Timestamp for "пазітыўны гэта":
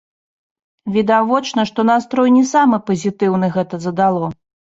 2.89-3.83